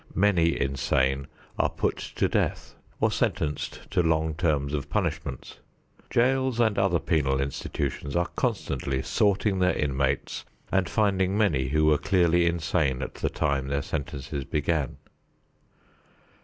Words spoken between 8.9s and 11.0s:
sorting their inmates and